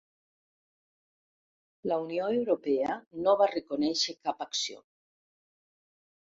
[1.91, 2.95] La Unió Europea
[3.27, 4.83] no va reconèixer cap acció.